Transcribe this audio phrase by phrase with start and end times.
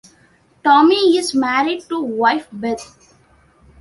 [0.63, 3.13] Tommy is married to wife Beth.